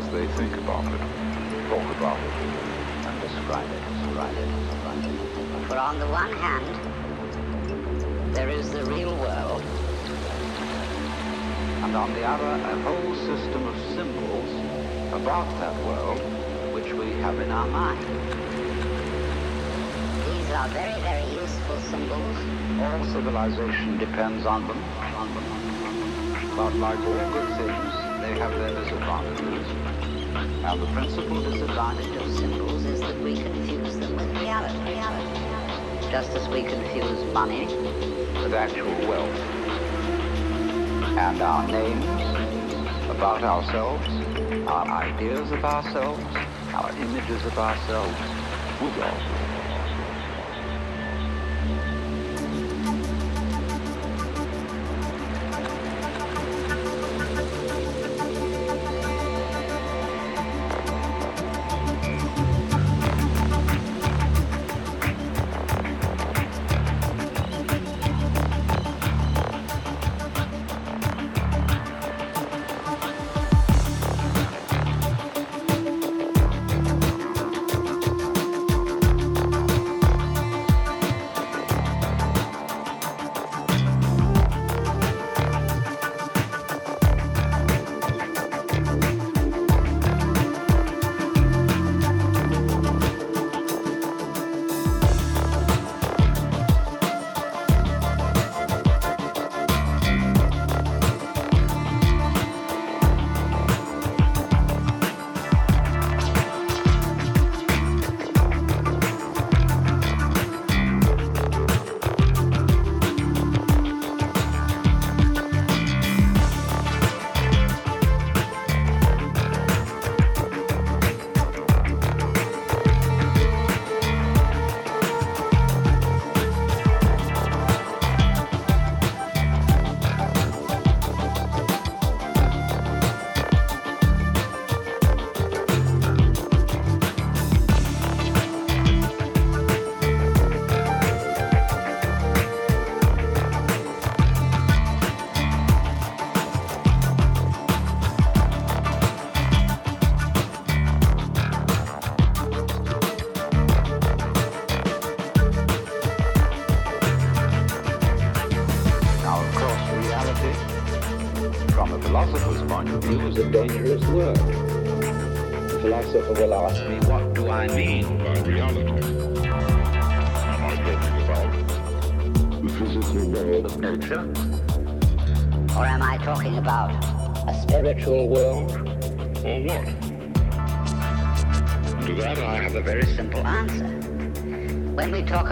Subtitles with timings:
[0.00, 1.00] as they think about it,
[1.68, 2.32] talk about it,
[3.04, 5.68] and describe it, describe it, describe it.
[5.68, 6.74] For on the one hand,
[8.34, 9.62] there is the real world,
[11.84, 14.50] and on the other, a whole system of symbols
[15.12, 16.20] about that world
[16.72, 18.00] which we have in our mind.
[20.24, 22.36] These are very, very useful symbols.
[22.80, 24.82] All civilization depends on them,
[25.20, 26.56] on them.
[26.56, 29.89] But like all good things, they have their disadvantages.
[30.70, 34.78] And the principal disadvantage of symbols is that we confuse them with reality.
[34.84, 36.08] reality.
[36.12, 39.36] Just as we confuse money with actual wealth.
[41.18, 44.06] And our names about ourselves,
[44.68, 46.22] our ideas of ourselves,
[46.72, 48.20] our images of ourselves
[48.80, 49.49] with ourselves.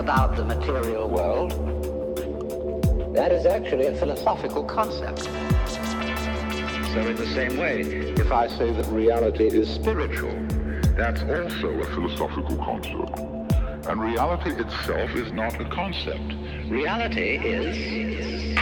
[0.08, 1.50] About the material world,
[3.14, 5.24] that is actually a philosophical concept.
[6.94, 7.82] So in the same way,
[8.16, 10.32] if I say that reality is spiritual,
[10.96, 13.18] that's also a philosophical concept.
[13.86, 16.32] And reality itself is not a concept.
[16.70, 18.57] Reality is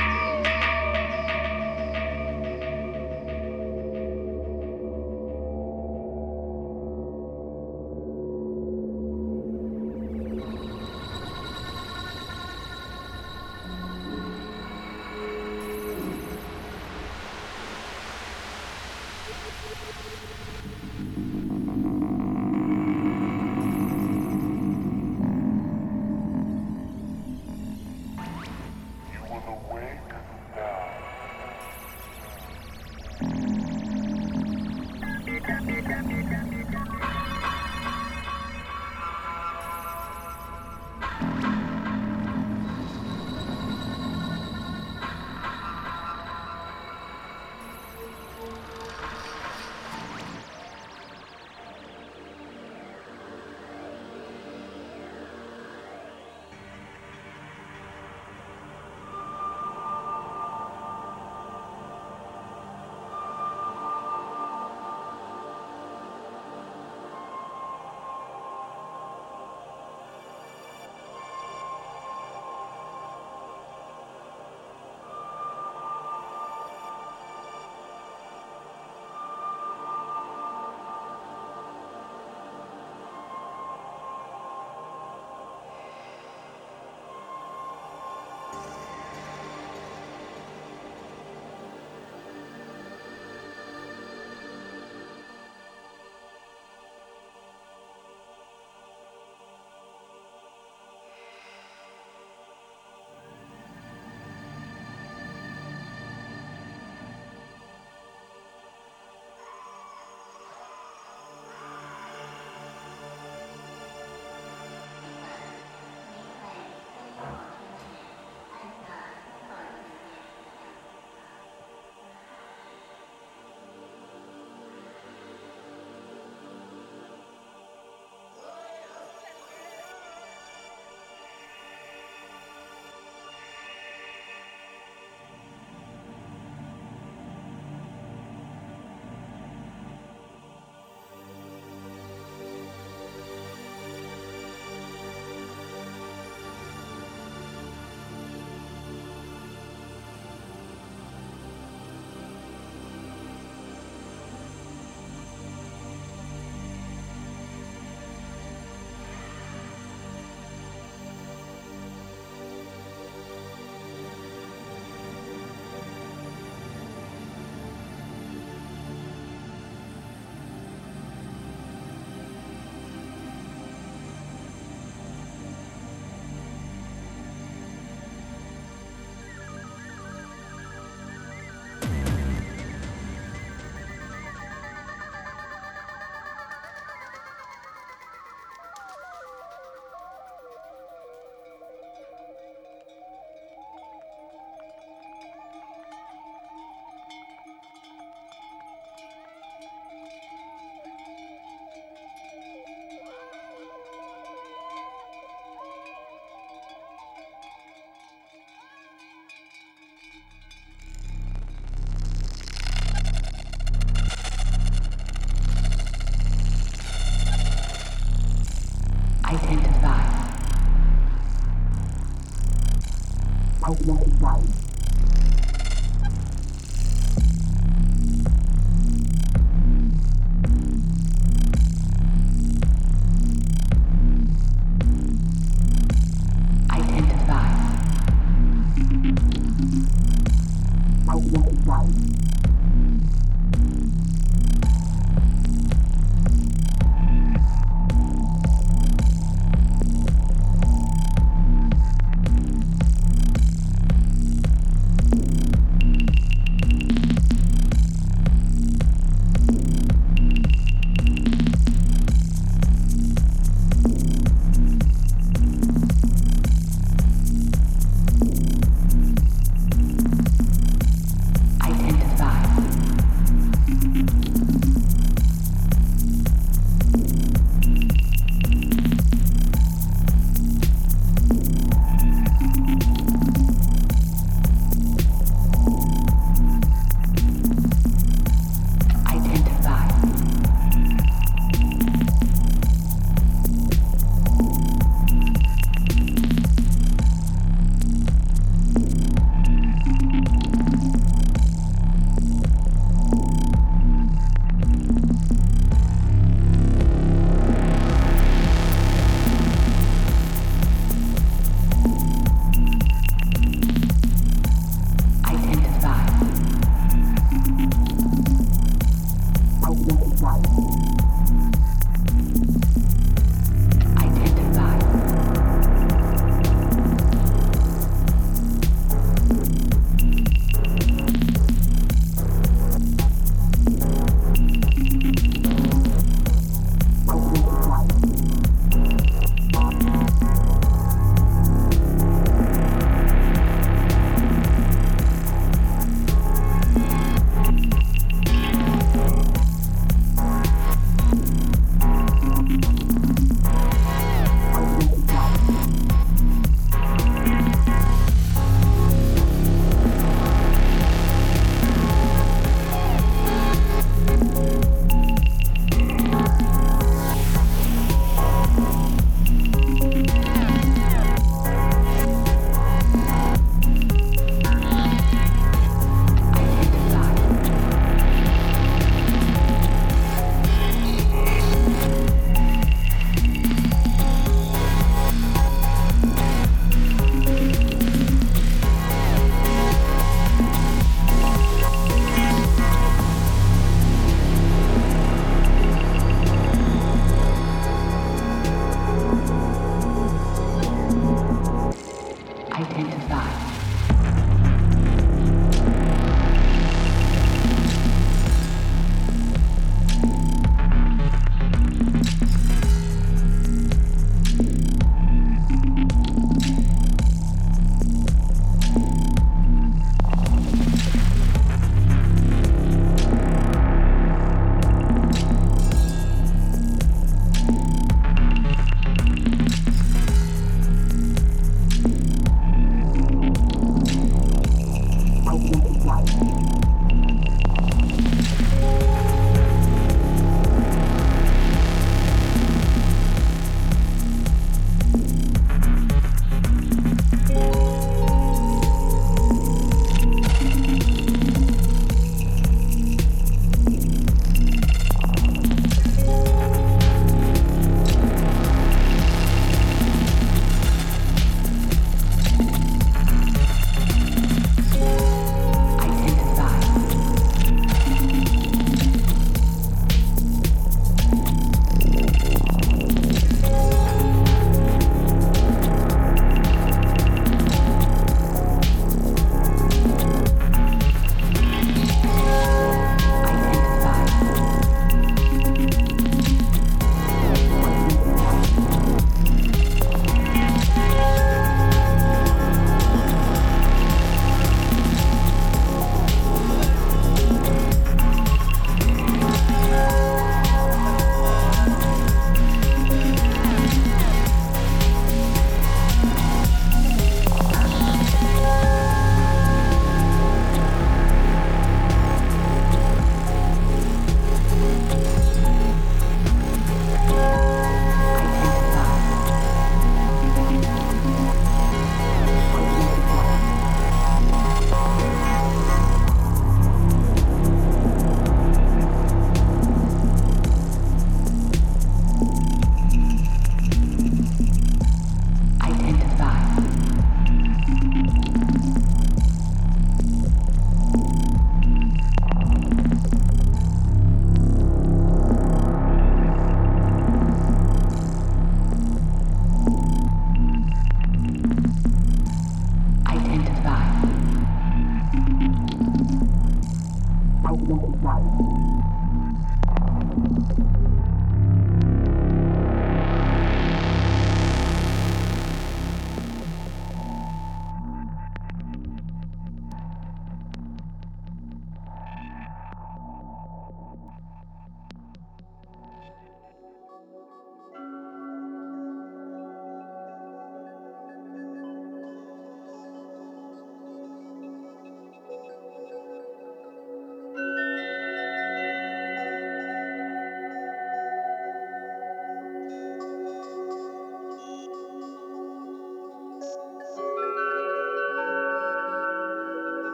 [223.84, 224.65] white light.